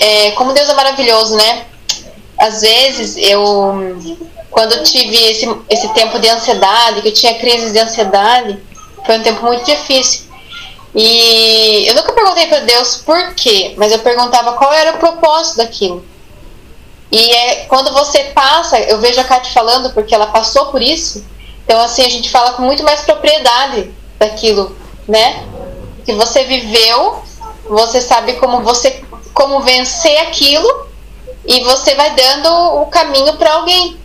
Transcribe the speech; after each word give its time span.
é, 0.00 0.30
como 0.32 0.52
Deus 0.52 0.68
é 0.68 0.74
maravilhoso, 0.74 1.36
né? 1.36 1.66
Às 2.38 2.60
vezes 2.60 3.16
eu, 3.16 3.96
quando 4.50 4.72
eu 4.72 4.84
tive 4.84 5.16
esse, 5.16 5.48
esse 5.68 5.88
tempo 5.92 6.18
de 6.18 6.28
ansiedade, 6.28 7.02
que 7.02 7.08
eu 7.08 7.14
tinha 7.14 7.34
crises 7.34 7.72
de 7.72 7.78
ansiedade, 7.78 8.58
foi 9.04 9.18
um 9.18 9.22
tempo 9.22 9.44
muito 9.44 9.64
difícil. 9.64 10.28
E 10.94 11.86
eu 11.86 11.94
nunca 11.94 12.12
perguntei 12.12 12.46
para 12.46 12.60
Deus 12.60 12.96
por 12.96 13.34
quê, 13.34 13.74
mas 13.76 13.92
eu 13.92 13.98
perguntava 13.98 14.52
qual 14.54 14.72
era 14.72 14.96
o 14.96 14.98
propósito 14.98 15.58
daquilo. 15.58 16.04
E 17.10 17.30
é 17.30 17.54
quando 17.66 17.92
você 17.92 18.24
passa, 18.34 18.78
eu 18.80 18.98
vejo 18.98 19.20
a 19.20 19.24
Kate 19.24 19.52
falando, 19.52 19.92
porque 19.92 20.14
ela 20.14 20.26
passou 20.26 20.66
por 20.66 20.82
isso, 20.82 21.24
então 21.64 21.80
assim, 21.80 22.02
a 22.02 22.08
gente 22.08 22.30
fala 22.30 22.52
com 22.52 22.62
muito 22.62 22.82
mais 22.82 23.00
propriedade 23.02 23.90
daquilo, 24.18 24.76
né? 25.06 25.44
Que 26.04 26.12
você 26.12 26.44
viveu, 26.44 27.22
você 27.68 28.00
sabe 28.00 28.34
como 28.34 28.62
você 28.62 29.02
como 29.38 29.60
vencer 29.60 30.18
aquilo 30.18 30.88
e 31.46 31.60
você 31.60 31.94
vai 31.94 32.10
dando 32.10 32.82
o 32.82 32.86
caminho 32.86 33.36
para 33.36 33.54
alguém. 33.54 33.96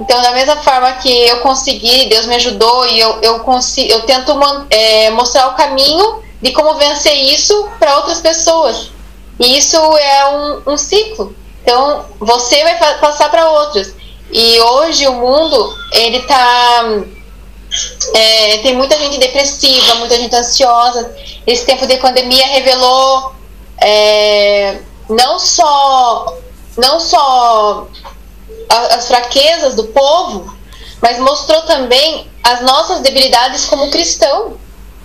Então, 0.00 0.20
da 0.20 0.32
mesma 0.32 0.56
forma 0.56 0.90
que 0.94 1.08
eu 1.08 1.38
consegui, 1.38 2.06
Deus 2.08 2.26
me 2.26 2.34
ajudou 2.34 2.88
e 2.88 2.98
eu, 2.98 3.20
eu, 3.22 3.38
consigo, 3.40 3.92
eu 3.92 4.02
tento 4.02 4.32
é, 4.70 5.08
mostrar 5.10 5.46
o 5.50 5.54
caminho 5.54 6.20
de 6.40 6.50
como 6.50 6.74
vencer 6.74 7.14
isso 7.14 7.68
para 7.78 7.96
outras 7.98 8.20
pessoas. 8.20 8.90
E 9.38 9.56
isso 9.56 9.76
é 9.76 10.28
um, 10.30 10.72
um 10.72 10.76
ciclo. 10.76 11.32
Então, 11.62 12.04
você 12.18 12.60
vai 12.64 12.76
passar 12.98 13.30
para 13.30 13.48
outras. 13.48 13.94
E 14.32 14.60
hoje 14.60 15.06
o 15.06 15.12
mundo, 15.12 15.76
ele 15.92 16.22
tá. 16.22 17.02
É, 18.14 18.58
tem 18.58 18.74
muita 18.74 18.98
gente 18.98 19.16
depressiva, 19.18 19.94
muita 19.94 20.16
gente 20.16 20.34
ansiosa. 20.34 21.14
Esse 21.46 21.64
tempo 21.64 21.86
de 21.86 21.98
pandemia 21.98 22.46
revelou 22.48 23.32
é, 23.82 24.78
não 25.08 25.38
só 25.38 26.38
não 26.76 26.98
só 26.98 27.86
as 28.68 29.06
fraquezas 29.06 29.74
do 29.74 29.84
povo, 29.88 30.56
mas 31.00 31.18
mostrou 31.18 31.60
também 31.62 32.26
as 32.42 32.62
nossas 32.62 33.00
debilidades 33.00 33.66
como 33.66 33.90
cristão, 33.90 34.56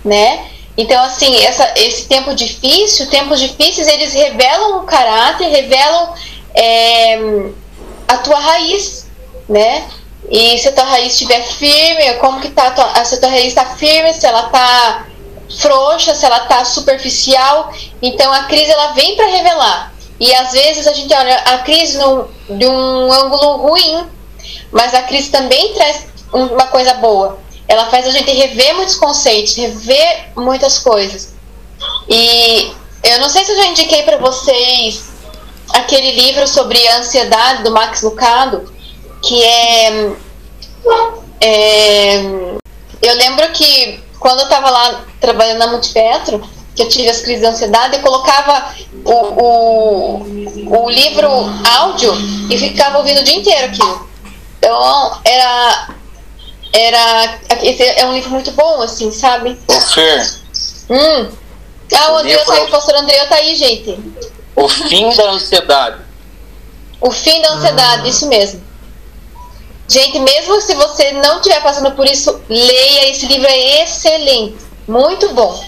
né? 0.04 0.48
Então, 0.76 1.02
assim, 1.02 1.36
essa, 1.44 1.74
esse 1.76 2.06
tempo 2.06 2.34
difícil, 2.34 3.10
tempos 3.10 3.40
difíceis, 3.40 3.86
eles 3.88 4.14
revelam 4.14 4.78
o 4.78 4.84
caráter, 4.84 5.48
revelam 5.48 6.14
é, 6.54 7.18
a 8.06 8.16
tua 8.18 8.38
raiz, 8.38 9.06
né? 9.48 9.88
E 10.30 10.56
se 10.58 10.68
a 10.68 10.72
tua 10.72 10.84
raiz 10.84 11.12
estiver 11.12 11.42
firme, 11.42 12.14
como 12.14 12.40
que 12.40 12.50
tá 12.50 12.68
a 12.68 12.70
tua, 12.70 13.04
se 13.04 13.16
a 13.16 13.20
tua 13.20 13.30
raiz 13.30 13.46
está 13.46 13.64
firme, 13.64 14.12
se 14.14 14.26
ela 14.26 14.46
está 14.46 15.06
frouxa, 15.56 16.14
se 16.14 16.24
ela 16.24 16.42
está 16.42 16.64
superficial. 16.64 17.72
Então, 18.02 18.32
a 18.32 18.44
crise, 18.44 18.70
ela 18.70 18.92
vem 18.92 19.16
para 19.16 19.26
revelar. 19.26 19.94
E 20.20 20.34
às 20.34 20.52
vezes 20.52 20.86
a 20.86 20.92
gente 20.92 21.14
olha 21.14 21.36
a 21.36 21.58
crise 21.58 21.96
num, 21.98 22.26
de 22.58 22.66
um 22.66 23.12
ângulo 23.12 23.68
ruim, 23.68 24.08
mas 24.72 24.92
a 24.94 25.02
crise 25.02 25.30
também 25.30 25.74
traz 25.74 26.08
uma 26.32 26.66
coisa 26.66 26.94
boa 26.94 27.38
ela 27.68 27.90
faz 27.90 28.06
a 28.06 28.10
gente 28.10 28.32
rever 28.32 28.74
muitos 28.74 28.94
conceitos, 28.94 29.54
rever 29.54 30.30
muitas 30.34 30.78
coisas. 30.78 31.34
E 32.08 32.72
eu 33.04 33.20
não 33.20 33.28
sei 33.28 33.44
se 33.44 33.52
eu 33.52 33.56
já 33.56 33.66
indiquei 33.66 34.02
para 34.02 34.16
vocês 34.16 35.10
aquele 35.74 36.12
livro 36.12 36.48
sobre 36.48 36.88
ansiedade 36.88 37.62
do 37.62 37.70
Max 37.70 38.00
Lucado, 38.00 38.72
que 39.22 39.42
é, 39.42 40.12
é 41.42 42.16
eu 43.02 43.14
lembro 43.14 43.52
que 43.52 44.00
quando 44.18 44.40
eu 44.40 44.44
estava 44.44 44.70
lá 44.70 45.04
trabalhando 45.20 45.58
na 45.58 45.66
Multipetro, 45.68 46.42
que 46.74 46.82
eu 46.82 46.88
tive 46.88 47.08
as 47.08 47.20
crises 47.20 47.40
de 47.40 47.46
ansiedade, 47.46 47.96
eu 47.96 48.02
colocava 48.02 48.74
o, 49.04 49.12
o, 49.12 50.84
o 50.84 50.90
livro 50.90 51.28
áudio 51.78 52.12
e 52.50 52.56
ficava 52.56 52.98
ouvindo 52.98 53.20
o 53.20 53.24
dia 53.24 53.36
inteiro 53.36 53.66
aquilo. 53.66 54.08
Então, 54.58 55.20
era 55.24 55.88
era. 56.72 57.38
Esse 57.62 57.82
é 57.82 58.06
um 58.06 58.14
livro 58.14 58.30
muito 58.30 58.50
bom, 58.52 58.82
assim, 58.82 59.10
sabe? 59.10 59.58
Ô, 59.66 59.80
Fer. 59.80 60.40
Hum. 60.90 61.28
Ah, 61.94 62.10
o, 62.10 62.14
o 62.14 62.18
André 62.18 62.30
livro... 62.32 62.46
tá 62.46 62.52
aí, 62.54 62.64
o 62.64 62.70
pastor 62.70 62.94
André 62.96 63.26
tá 63.26 63.34
aí, 63.36 63.56
gente. 63.56 63.98
O 64.54 64.68
fim 64.68 65.14
da 65.14 65.30
ansiedade. 65.30 66.00
O 67.00 67.10
fim 67.10 67.40
da 67.40 67.52
ansiedade, 67.52 68.02
ah. 68.04 68.08
isso 68.08 68.28
mesmo. 68.28 68.62
Gente, 69.88 70.18
mesmo 70.18 70.60
se 70.60 70.74
você 70.74 71.12
não 71.12 71.36
estiver 71.36 71.62
passando 71.62 71.92
por 71.92 72.06
isso, 72.06 72.42
leia. 72.48 73.10
Esse 73.10 73.26
livro 73.26 73.48
é 73.48 73.82
excelente. 73.82 74.58
Muito 74.86 75.32
bom. 75.32 75.64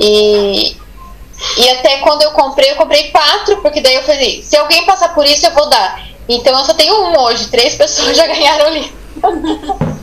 E, 0.00 0.76
e 1.56 1.68
até 1.70 1.98
quando 1.98 2.22
eu 2.22 2.32
comprei, 2.32 2.72
eu 2.72 2.76
comprei 2.76 3.10
quatro, 3.10 3.58
porque 3.58 3.80
daí 3.80 3.94
eu 3.94 4.02
falei, 4.02 4.42
se 4.42 4.56
alguém 4.56 4.84
passar 4.84 5.14
por 5.14 5.24
isso, 5.24 5.46
eu 5.46 5.52
vou 5.52 5.70
dar. 5.70 6.08
Então 6.28 6.58
eu 6.58 6.64
só 6.64 6.74
tenho 6.74 6.92
um 6.92 7.20
hoje, 7.20 7.46
três 7.46 7.74
pessoas 7.78 8.16
já 8.16 8.26
ganharam 8.26 8.70
o 8.70 8.74
livro. 8.74 8.92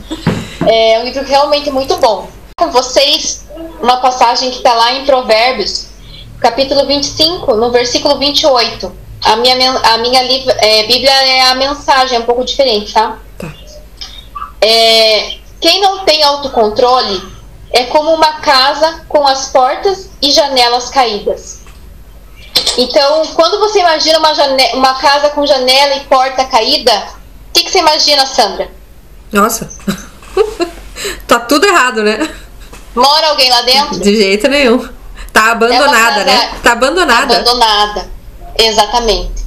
É 0.66 0.98
um 0.98 1.04
livro 1.04 1.22
realmente 1.24 1.70
muito 1.70 1.94
bom. 1.98 2.26
Com 2.58 2.70
vocês, 2.70 3.46
uma 3.82 3.98
passagem 3.98 4.50
que 4.50 4.56
está 4.56 4.72
lá 4.72 4.94
em 4.94 5.04
Provérbios, 5.04 5.88
capítulo 6.40 6.86
25, 6.86 7.54
no 7.54 7.70
versículo 7.70 8.18
28. 8.18 8.90
A 9.22 9.36
minha, 9.36 9.54
a 9.70 9.98
minha 9.98 10.22
é, 10.22 10.84
Bíblia 10.84 11.10
é 11.10 11.42
a 11.42 11.54
mensagem, 11.54 12.16
é 12.16 12.20
um 12.20 12.24
pouco 12.24 12.42
diferente, 12.46 12.94
tá? 12.94 13.18
Tá. 14.64 14.70
É, 14.70 15.36
quem 15.60 15.80
não 15.80 16.04
tem 16.04 16.22
autocontrole 16.22 17.22
é 17.70 17.84
como 17.84 18.12
uma 18.12 18.40
casa 18.40 19.04
com 19.08 19.26
as 19.26 19.48
portas 19.48 20.10
e 20.22 20.30
janelas 20.30 20.90
caídas. 20.90 21.60
Então, 22.78 23.26
quando 23.34 23.58
você 23.58 23.80
imagina 23.80 24.18
uma, 24.18 24.32
uma 24.74 24.94
casa 24.94 25.30
com 25.30 25.46
janela 25.46 25.96
e 25.96 26.00
porta 26.04 26.44
caída, 26.44 26.92
o 27.48 27.52
que, 27.52 27.64
que 27.64 27.70
você 27.70 27.78
imagina, 27.78 28.26
Sandra? 28.26 28.68
Nossa. 29.32 29.68
tá 31.26 31.40
tudo 31.40 31.66
errado, 31.66 32.02
né? 32.02 32.28
Mora 32.94 33.30
alguém 33.30 33.50
lá 33.50 33.62
dentro? 33.62 34.00
De 34.00 34.16
jeito 34.16 34.48
nenhum. 34.48 34.88
Tá 35.32 35.50
abandonada, 35.50 36.20
é 36.20 36.24
né? 36.24 36.58
Tá 36.62 36.72
abandonada. 36.72 37.34
Abandonada. 37.34 38.08
Exatamente. 38.56 39.43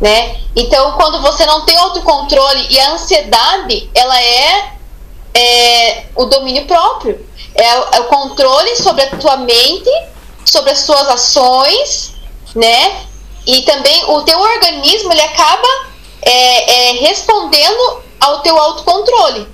Né? 0.00 0.40
Então, 0.56 0.92
quando 0.92 1.20
você 1.20 1.44
não 1.44 1.64
tem 1.64 1.76
autocontrole 1.76 2.66
e 2.70 2.80
a 2.80 2.92
ansiedade, 2.92 3.90
ela 3.94 4.20
é, 4.20 4.72
é 5.34 6.04
o 6.16 6.24
domínio 6.24 6.66
próprio. 6.66 7.26
É, 7.54 7.64
é, 7.64 8.00
o 8.00 8.04
controle 8.04 8.74
sobre 8.76 9.02
a 9.02 9.10
tua 9.16 9.36
mente, 9.36 9.90
sobre 10.44 10.70
as 10.70 10.80
suas 10.80 11.06
ações, 11.08 12.14
né? 12.54 13.04
E 13.46 13.62
também 13.62 14.04
o 14.06 14.22
teu 14.22 14.38
organismo, 14.38 15.12
ele 15.12 15.20
acaba 15.20 15.68
é, 16.22 16.90
é 16.90 16.92
respondendo 17.00 18.02
ao 18.20 18.40
teu 18.40 18.56
autocontrole. 18.58 19.48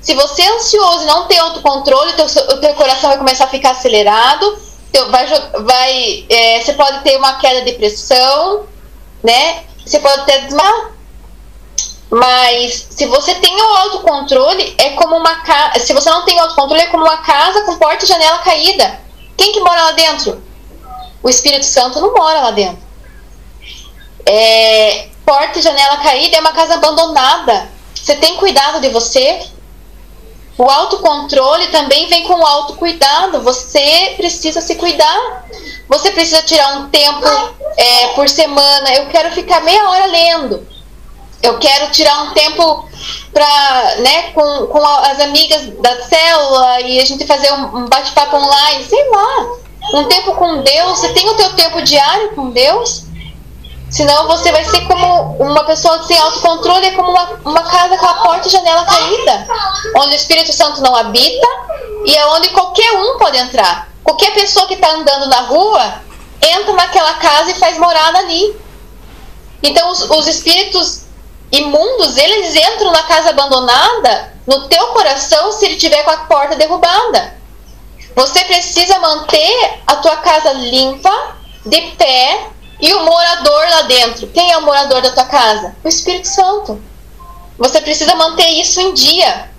Se 0.00 0.14
você 0.14 0.42
é 0.42 0.56
ansioso 0.56 1.02
e 1.02 1.06
não 1.06 1.26
tem 1.26 1.38
autocontrole, 1.38 2.14
teu, 2.14 2.26
o 2.26 2.58
teu 2.58 2.74
coração 2.74 3.10
vai 3.10 3.18
começar 3.18 3.44
a 3.44 3.48
ficar 3.48 3.72
acelerado, 3.72 4.58
teu, 4.90 5.10
vai, 5.10 5.26
vai, 5.62 6.24
é, 6.28 6.60
você 6.60 6.72
pode 6.72 7.02
ter 7.02 7.16
uma 7.16 7.34
queda 7.34 7.62
de 7.62 7.72
pressão, 7.74 8.64
né? 9.22 9.64
Você 9.90 9.98
pode 9.98 10.24
ter 10.24 10.42
desmaiar. 10.42 10.92
Mas 12.08 12.86
se 12.90 13.06
você 13.06 13.34
tem 13.34 13.60
o 13.60 13.76
autocontrole, 13.76 14.76
é 14.78 14.90
como 14.90 15.16
uma 15.16 15.34
casa. 15.40 15.80
Se 15.80 15.92
você 15.92 16.08
não 16.08 16.24
tem 16.24 16.38
autocontrole, 16.38 16.82
é 16.82 16.86
como 16.86 17.04
uma 17.04 17.16
casa 17.16 17.62
com 17.62 17.76
porta 17.76 18.04
e 18.04 18.08
janela 18.08 18.38
caída. 18.38 19.00
Quem 19.36 19.50
que 19.50 19.58
mora 19.58 19.82
lá 19.82 19.92
dentro? 19.92 20.40
O 21.20 21.28
Espírito 21.28 21.66
Santo 21.66 22.00
não 22.00 22.14
mora 22.14 22.40
lá 22.40 22.50
dentro. 22.52 22.78
É, 24.24 25.08
porta 25.26 25.58
e 25.58 25.62
janela 25.62 25.96
caída 25.96 26.36
é 26.36 26.40
uma 26.40 26.52
casa 26.52 26.74
abandonada. 26.74 27.68
Você 27.92 28.14
tem 28.14 28.36
cuidado 28.36 28.80
de 28.80 28.90
você? 28.90 29.44
O 30.56 30.70
autocontrole 30.70 31.66
também 31.68 32.06
vem 32.06 32.22
com 32.22 32.34
o 32.34 32.46
autocuidado. 32.46 33.40
Você 33.42 34.14
precisa 34.16 34.60
se 34.60 34.76
cuidar. 34.76 35.46
Você 35.90 36.12
precisa 36.12 36.40
tirar 36.42 36.76
um 36.76 36.88
tempo 36.88 37.26
é, 37.76 38.06
por 38.14 38.28
semana. 38.28 38.94
Eu 38.94 39.06
quero 39.06 39.32
ficar 39.32 39.60
meia 39.62 39.88
hora 39.90 40.06
lendo. 40.06 40.66
Eu 41.42 41.58
quero 41.58 41.90
tirar 41.90 42.22
um 42.22 42.30
tempo 42.32 42.88
para, 43.32 43.96
né, 43.96 44.30
com, 44.30 44.66
com 44.68 44.86
as 44.86 45.18
amigas 45.18 45.62
da 45.80 46.00
célula 46.02 46.80
e 46.82 47.00
a 47.00 47.04
gente 47.04 47.26
fazer 47.26 47.52
um 47.52 47.86
bate-papo 47.88 48.36
online, 48.36 48.84
sei 48.84 49.10
lá. 49.10 49.46
Um 49.94 50.04
tempo 50.04 50.32
com 50.34 50.62
Deus. 50.62 51.00
Você 51.00 51.08
tem 51.12 51.28
o 51.28 51.34
teu 51.34 51.54
tempo 51.54 51.82
diário 51.82 52.36
com 52.36 52.50
Deus? 52.50 53.06
Senão 53.90 54.28
você 54.28 54.52
vai 54.52 54.62
ser 54.62 54.86
como 54.86 55.36
uma 55.40 55.64
pessoa 55.64 56.00
sem 56.04 56.16
autocontrole, 56.16 56.86
é 56.86 56.92
como 56.92 57.10
uma, 57.10 57.30
uma 57.44 57.62
casa 57.64 57.96
com 57.98 58.06
a 58.06 58.14
porta 58.14 58.46
e 58.46 58.50
janela 58.50 58.84
caída, 58.84 59.48
onde 59.96 60.12
o 60.12 60.14
Espírito 60.14 60.52
Santo 60.52 60.80
não 60.80 60.94
habita 60.94 61.48
e 62.04 62.16
é 62.16 62.24
onde 62.28 62.50
qualquer 62.50 62.92
um 62.92 63.18
pode 63.18 63.36
entrar. 63.36 63.89
Qualquer 64.02 64.32
pessoa 64.34 64.66
que 64.66 64.74
está 64.74 64.90
andando 64.90 65.28
na 65.28 65.40
rua 65.42 66.02
entra 66.40 66.72
naquela 66.72 67.14
casa 67.14 67.50
e 67.50 67.58
faz 67.58 67.78
morada 67.78 68.18
ali. 68.18 68.56
Então 69.62 69.90
os, 69.90 70.08
os 70.10 70.26
espíritos 70.26 71.02
imundos, 71.52 72.16
eles 72.16 72.54
entram 72.54 72.92
na 72.92 73.02
casa 73.02 73.30
abandonada 73.30 74.34
no 74.46 74.68
teu 74.68 74.86
coração 74.88 75.52
se 75.52 75.66
ele 75.66 75.76
tiver 75.76 76.02
com 76.02 76.10
a 76.10 76.16
porta 76.18 76.56
derrubada. 76.56 77.38
Você 78.16 78.44
precisa 78.44 78.98
manter 78.98 79.80
a 79.86 79.96
tua 79.96 80.16
casa 80.16 80.52
limpa, 80.52 81.36
de 81.64 81.80
pé, 81.92 82.48
E 82.82 82.94
o 82.94 83.04
morador 83.04 83.68
lá 83.68 83.82
dentro, 83.82 84.26
quem 84.28 84.50
é 84.50 84.56
o 84.56 84.62
morador 84.62 85.02
da 85.02 85.10
tua 85.10 85.26
casa? 85.26 85.76
O 85.84 85.88
Espírito 85.88 86.28
Santo. 86.28 86.82
Você 87.58 87.78
precisa 87.82 88.14
manter 88.14 88.48
isso 88.48 88.80
em 88.80 88.94
dia. 88.94 89.50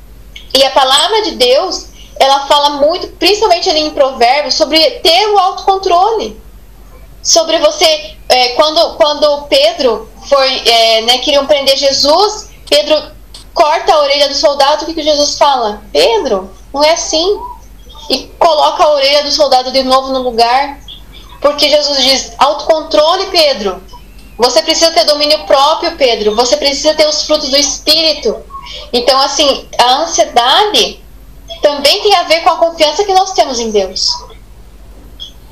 E 0.55 0.65
a 0.65 0.71
palavra 0.71 1.21
de 1.21 1.31
Deus, 1.31 1.85
ela 2.21 2.45
fala 2.45 2.69
muito, 2.71 3.07
principalmente 3.17 3.67
ali 3.67 3.79
em 3.79 3.89
Provérbios, 3.89 4.53
sobre 4.53 4.79
ter 4.99 5.27
o 5.29 5.39
autocontrole. 5.39 6.39
Sobre 7.23 7.57
você, 7.57 8.15
é, 8.29 8.49
quando, 8.49 8.95
quando 8.95 9.47
Pedro 9.47 10.07
foi, 10.29 10.59
é, 10.59 11.01
né, 11.01 11.17
queriam 11.17 11.47
prender 11.47 11.75
Jesus, 11.75 12.49
Pedro 12.69 13.11
corta 13.55 13.91
a 13.91 14.01
orelha 14.01 14.29
do 14.29 14.35
soldado, 14.35 14.83
o 14.83 14.85
que, 14.85 14.93
que 14.93 15.01
Jesus 15.01 15.35
fala? 15.35 15.81
Pedro, 15.91 16.51
não 16.71 16.83
é 16.83 16.91
assim. 16.91 17.39
E 18.07 18.27
coloca 18.37 18.83
a 18.83 18.91
orelha 18.91 19.23
do 19.23 19.31
soldado 19.31 19.71
de 19.71 19.81
novo 19.81 20.13
no 20.13 20.19
lugar. 20.21 20.79
Porque 21.41 21.69
Jesus 21.69 22.03
diz: 22.03 22.33
autocontrole, 22.37 23.27
Pedro. 23.31 23.81
Você 24.37 24.61
precisa 24.61 24.91
ter 24.91 25.05
domínio 25.05 25.43
próprio, 25.45 25.97
Pedro. 25.97 26.35
Você 26.35 26.55
precisa 26.55 26.93
ter 26.93 27.07
os 27.07 27.23
frutos 27.23 27.49
do 27.49 27.57
Espírito. 27.57 28.35
Então, 28.93 29.19
assim, 29.21 29.67
a 29.79 30.01
ansiedade 30.01 31.01
também 31.61 32.01
tem 32.01 32.15
a 32.15 32.23
ver 32.23 32.41
com 32.41 32.49
a 32.49 32.57
confiança 32.57 33.03
que 33.03 33.13
nós 33.13 33.33
temos 33.33 33.59
em 33.59 33.71
Deus. 33.71 34.09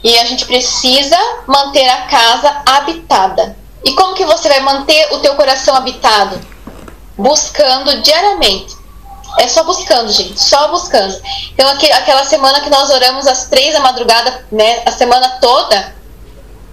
E 0.04 0.18
a 0.18 0.26
gente 0.26 0.46
precisa 0.46 1.18
manter 1.46 1.88
a 1.88 2.04
casa 2.04 2.62
habitada. 2.66 3.58
E 3.84 3.94
como 3.94 4.16
que 4.16 4.26
você 4.26 4.48
vai 4.48 4.60
manter 4.62 5.14
o 5.14 5.20
teu 5.20 5.36
coração 5.36 5.76
habitado? 5.76 6.40
Buscando 7.18 8.02
diariamente. 8.02 8.78
É 9.38 9.48
só 9.48 9.64
buscando, 9.64 10.12
gente. 10.12 10.42
Só 10.42 10.70
buscando. 10.70 11.16
Então, 11.54 11.70
aquela 11.70 12.24
semana 12.24 12.62
que 12.62 12.70
nós 12.70 12.90
oramos 12.90 13.28
às 13.28 13.46
três 13.46 13.74
da 13.74 13.80
madrugada, 13.80 14.46
né? 14.52 14.82
A 14.86 14.92
semana 14.92 15.38
toda. 15.42 15.96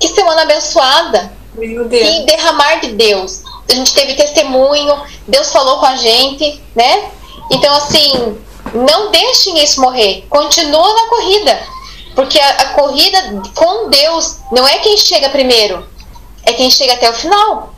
Que 0.00 0.08
semana 0.08 0.42
abençoada. 0.42 1.32
Meu 1.54 1.88
Deus. 1.88 2.08
Que 2.08 2.24
derramar 2.24 2.80
de 2.80 2.92
Deus. 2.92 3.42
A 3.68 3.74
gente 3.74 3.92
teve 3.94 4.14
testemunho. 4.14 5.00
Deus 5.26 5.52
falou 5.52 5.78
com 5.78 5.86
a 5.86 5.96
gente, 5.96 6.62
né? 6.74 7.10
Então, 7.50 7.74
assim, 7.74 8.38
não 8.76 9.10
deixem 9.10 9.62
isso 9.62 9.80
morrer. 9.80 10.26
Continua 10.28 10.94
na 10.94 11.08
corrida. 11.08 11.66
Porque 12.14 12.38
a, 12.38 12.48
a 12.48 12.66
corrida 12.70 13.42
com 13.54 13.88
Deus 13.90 14.38
não 14.52 14.66
é 14.66 14.78
quem 14.78 14.96
chega 14.96 15.28
primeiro. 15.28 15.86
É 16.44 16.52
quem 16.52 16.70
chega 16.70 16.94
até 16.94 17.10
o 17.10 17.14
final. 17.14 17.74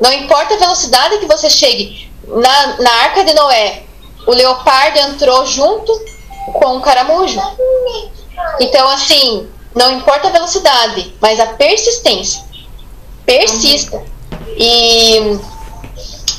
Não 0.00 0.12
importa 0.12 0.54
a 0.54 0.58
velocidade 0.58 1.18
que 1.18 1.26
você 1.26 1.48
chegue. 1.48 2.10
Na, 2.26 2.66
na 2.78 2.92
arca 3.02 3.24
de 3.24 3.34
Noé, 3.34 3.82
o 4.26 4.32
leopardo 4.32 4.98
entrou 4.98 5.46
junto 5.46 5.92
com 6.52 6.76
o 6.76 6.80
caramujo. 6.80 7.40
Então, 8.60 8.88
assim, 8.88 9.48
não 9.74 9.92
importa 9.92 10.28
a 10.28 10.32
velocidade, 10.32 11.14
mas 11.20 11.40
a 11.40 11.46
persistência. 11.46 12.44
Persista. 13.26 14.02
E 14.56 15.38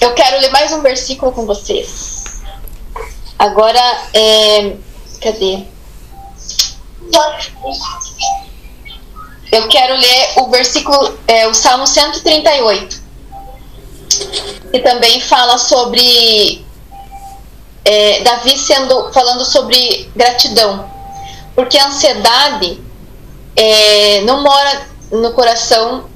eu 0.01 0.13
quero 0.13 0.39
ler 0.39 0.51
mais 0.51 0.71
um 0.71 0.81
versículo 0.81 1.31
com 1.31 1.45
vocês. 1.45 2.14
Agora, 3.45 3.80
é, 4.12 4.75
cadê? 5.21 5.65
Eu 9.51 9.68
quero 9.68 9.95
ler 9.95 10.33
o 10.38 10.50
versículo, 10.50 11.15
é, 11.27 11.47
o 11.47 11.53
Salmo 11.53 11.86
138, 11.86 13.03
que 14.71 14.80
também 14.80 15.21
fala 15.21 15.59
sobre 15.59 16.65
é, 17.86 18.24
Davi 18.24 18.57
sendo 18.57 19.13
falando 19.13 19.45
sobre 19.45 20.09
gratidão, 20.15 20.89
porque 21.53 21.77
a 21.77 21.86
ansiedade 21.86 22.81
é, 23.56 24.21
não 24.21 24.41
mora 24.41 24.89
no 25.12 25.31
coração 25.33 26.09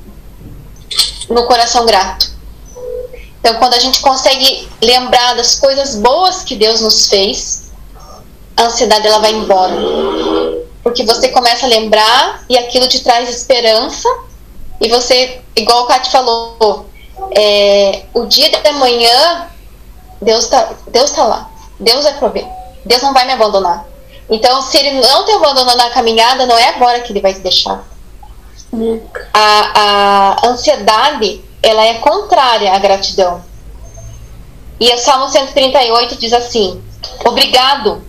no 1.30 1.46
coração 1.46 1.86
grato. 1.86 2.29
Então, 3.40 3.56
quando 3.56 3.74
a 3.74 3.80
gente 3.80 4.00
consegue 4.02 4.68
lembrar 4.82 5.36
das 5.36 5.56
coisas 5.56 5.96
boas 5.96 6.44
que 6.44 6.56
Deus 6.56 6.82
nos 6.82 7.08
fez, 7.08 7.72
a 8.58 8.64
ansiedade 8.64 9.08
ela 9.08 9.20
vai 9.20 9.32
embora, 9.32 9.74
porque 10.84 11.06
você 11.06 11.30
começa 11.30 11.66
a 11.66 11.70
lembrar 11.70 12.44
e 12.50 12.58
aquilo 12.58 12.88
te 12.88 13.02
traz 13.02 13.30
esperança 13.30 14.10
e 14.82 14.90
você, 14.90 15.40
igual 15.56 15.84
o 15.84 15.88
Kat 15.88 16.10
falou, 16.12 16.86
é, 17.32 18.04
o 18.14 18.26
dia 18.26 18.50
da 18.62 18.74
manhã 18.74 19.50
Deus 20.22 20.46
está 20.46 20.74
Deus 20.88 21.12
tá 21.12 21.24
lá. 21.24 21.50
Deus 21.80 22.04
vai 22.04 22.14
prover. 22.18 22.46
Deus 22.86 23.02
não 23.02 23.14
vai 23.14 23.26
me 23.26 23.34
abandonar. 23.34 23.86
Então, 24.30 24.62
se 24.62 24.78
ele 24.78 25.00
não 25.00 25.26
te 25.26 25.32
abandonou 25.32 25.76
na 25.76 25.90
caminhada, 25.90 26.46
não 26.46 26.58
é 26.58 26.70
agora 26.70 27.00
que 27.00 27.12
ele 27.12 27.22
vai 27.22 27.34
te 27.34 27.40
deixar. 27.40 27.84
A, 29.34 30.38
a 30.44 30.48
ansiedade, 30.48 31.44
ela 31.62 31.86
é 31.86 31.96
contrária 31.96 32.74
à 32.74 32.78
gratidão. 32.80 33.44
E 34.80 34.94
o 34.94 34.98
Salmo 34.98 35.28
138 35.28 36.16
diz 36.16 36.32
assim: 36.34 36.82
Obrigado. 37.26 38.02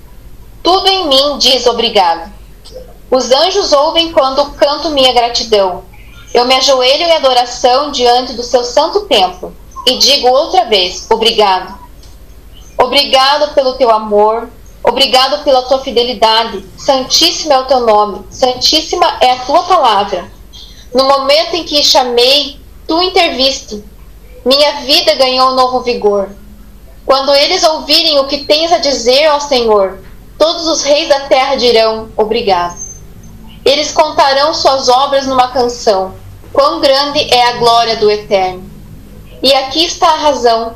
Tudo 0.62 0.86
em 0.88 1.08
mim 1.08 1.38
diz 1.38 1.66
obrigado. 1.66 2.30
Os 3.10 3.32
anjos 3.32 3.72
ouvem 3.72 4.12
quando 4.12 4.52
canto 4.52 4.90
minha 4.90 5.12
gratidão. 5.12 5.82
Eu 6.32 6.44
me 6.44 6.54
ajoelho 6.54 7.02
em 7.02 7.12
adoração 7.12 7.90
diante 7.90 8.34
do 8.34 8.42
seu 8.42 8.62
santo 8.62 9.00
templo 9.06 9.54
e 9.86 9.98
digo 9.98 10.28
outra 10.28 10.66
vez: 10.66 11.06
Obrigado. 11.10 11.80
Obrigado 12.78 13.52
pelo 13.52 13.74
teu 13.74 13.90
amor, 13.90 14.48
obrigado 14.82 15.42
pela 15.42 15.62
tua 15.62 15.80
fidelidade. 15.80 16.64
Santíssimo 16.78 17.52
é 17.52 17.58
o 17.58 17.66
teu 17.66 17.80
nome, 17.80 18.24
santíssima 18.30 19.18
é 19.20 19.32
a 19.32 19.38
tua 19.40 19.64
palavra. 19.64 20.30
No 20.94 21.04
momento 21.04 21.54
em 21.54 21.64
que 21.64 21.82
chamei, 21.82 22.59
tu 22.90 23.00
interviste. 23.00 23.84
Minha 24.44 24.80
vida 24.80 25.14
ganhou 25.14 25.54
novo 25.54 25.78
vigor. 25.78 26.28
Quando 27.06 27.32
eles 27.32 27.62
ouvirem 27.62 28.18
o 28.18 28.26
que 28.26 28.44
tens 28.44 28.72
a 28.72 28.78
dizer 28.78 29.26
ao 29.26 29.40
Senhor, 29.40 30.00
todos 30.36 30.66
os 30.66 30.82
reis 30.82 31.08
da 31.08 31.20
terra 31.20 31.54
dirão 31.54 32.08
obrigado. 32.16 32.76
Eles 33.64 33.92
contarão 33.92 34.52
suas 34.52 34.88
obras 34.88 35.24
numa 35.24 35.52
canção. 35.52 36.16
Quão 36.52 36.80
grande 36.80 37.32
é 37.32 37.50
a 37.50 37.58
glória 37.58 37.94
do 37.94 38.10
Eterno. 38.10 38.68
E 39.40 39.54
aqui 39.54 39.84
está 39.84 40.08
a 40.08 40.16
razão 40.16 40.74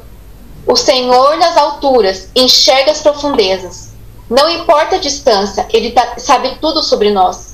o 0.69 0.77
Senhor 0.77 1.37
nas 1.37 1.57
alturas 1.57 2.29
enxerga 2.37 2.93
as 2.93 3.01
profundezas. 3.03 3.93
Não 4.31 4.49
importa 4.49 4.97
a 4.97 5.01
distância, 5.01 5.67
Ele 5.73 5.91
tá, 5.91 6.15
sabe 6.17 6.59
tudo 6.61 6.81
sobre 6.81 7.11
nós. 7.11 7.54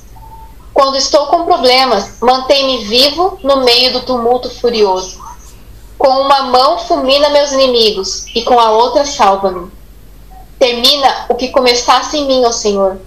Quando 0.73 0.97
estou 0.97 1.27
com 1.27 1.45
problemas, 1.45 2.21
mantém-me 2.21 2.85
vivo 2.85 3.39
no 3.43 3.65
meio 3.65 3.93
do 3.93 4.03
tumulto 4.03 4.51
furioso. 4.51 5.19
Com 5.99 6.09
uma 6.09 6.45
mão 6.45 6.79
fulmina 6.79 7.29
meus 7.31 7.53
inimigos 7.53 8.27
e 8.35 8.43
com 8.43 8.59
a 8.59 8.71
outra 8.71 9.05
salva-me. 9.05 9.71
Termina 10.59 11.27
o 11.29 11.35
que 11.35 11.49
começasse 11.49 12.17
em 12.17 12.27
mim, 12.27 12.45
ó 12.45 12.53
Senhor. 12.53 12.99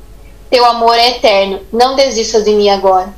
Teu 0.50 0.66
amor 0.66 0.96
é 0.96 1.12
eterno, 1.12 1.62
não 1.72 1.96
desistas 1.96 2.44
de 2.44 2.52
mim 2.52 2.70
agora. 2.70 3.14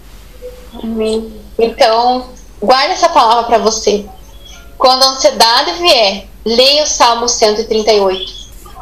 Amém. 0.81 1.41
Então, 1.59 2.29
guarda 2.61 2.93
essa 2.93 3.09
palavra 3.09 3.43
para 3.43 3.57
você. 3.57 4.05
Quando 4.77 5.03
a 5.03 5.09
ansiedade 5.09 5.73
vier, 5.73 6.27
Leia 6.45 6.83
o 6.83 6.87
Salmo 6.87 7.27
138. 7.27 8.31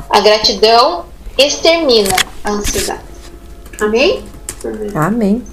A 0.10 0.20
gratidão 0.20 1.05
extermina 1.38 2.13
a 2.43 2.51
ansiedade. 2.51 3.03
Amém? 3.79 4.25
Amém. 4.93 5.43